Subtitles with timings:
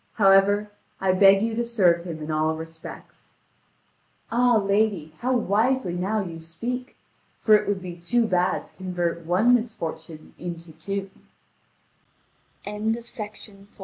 [0.13, 3.35] However, I beg you to serve him in all respects."
[4.31, 6.95] "Ah, lady, how wisely now you speak!
[7.43, 11.21] For it would be too bad to convert one misfortune into two." (Vv.
[12.63, 13.77] 3131 3254.)